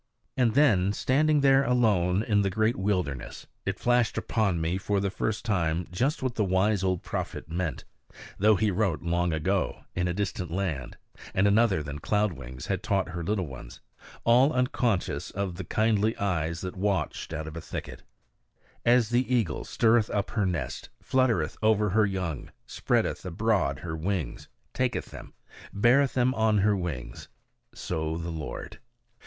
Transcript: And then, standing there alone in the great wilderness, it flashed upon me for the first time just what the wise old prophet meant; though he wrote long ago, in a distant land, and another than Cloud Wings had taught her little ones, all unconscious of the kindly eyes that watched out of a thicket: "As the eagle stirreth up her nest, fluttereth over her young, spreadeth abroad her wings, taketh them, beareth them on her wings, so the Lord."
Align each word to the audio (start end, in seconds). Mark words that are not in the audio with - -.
And 0.35 0.55
then, 0.55 0.93
standing 0.93 1.41
there 1.41 1.63
alone 1.63 2.23
in 2.23 2.41
the 2.41 2.49
great 2.49 2.75
wilderness, 2.75 3.45
it 3.67 3.77
flashed 3.79 4.17
upon 4.17 4.59
me 4.59 4.79
for 4.79 4.99
the 4.99 5.11
first 5.11 5.45
time 5.45 5.85
just 5.91 6.23
what 6.23 6.33
the 6.33 6.43
wise 6.43 6.83
old 6.83 7.03
prophet 7.03 7.47
meant; 7.51 7.85
though 8.39 8.55
he 8.55 8.71
wrote 8.71 9.03
long 9.03 9.31
ago, 9.31 9.81
in 9.93 10.07
a 10.07 10.13
distant 10.15 10.49
land, 10.49 10.97
and 11.35 11.45
another 11.45 11.83
than 11.83 11.99
Cloud 11.99 12.33
Wings 12.33 12.65
had 12.65 12.81
taught 12.81 13.09
her 13.09 13.23
little 13.23 13.45
ones, 13.45 13.79
all 14.23 14.51
unconscious 14.51 15.29
of 15.29 15.53
the 15.53 15.63
kindly 15.63 16.17
eyes 16.17 16.61
that 16.61 16.75
watched 16.75 17.31
out 17.31 17.45
of 17.45 17.55
a 17.55 17.61
thicket: 17.61 18.01
"As 18.83 19.09
the 19.11 19.31
eagle 19.31 19.63
stirreth 19.65 20.09
up 20.09 20.31
her 20.31 20.47
nest, 20.47 20.89
fluttereth 20.99 21.57
over 21.61 21.91
her 21.91 22.07
young, 22.07 22.49
spreadeth 22.65 23.23
abroad 23.23 23.81
her 23.81 23.95
wings, 23.95 24.47
taketh 24.73 25.11
them, 25.11 25.35
beareth 25.71 26.15
them 26.15 26.33
on 26.33 26.57
her 26.57 26.75
wings, 26.75 27.27
so 27.75 28.17
the 28.17 28.31
Lord." 28.31 28.79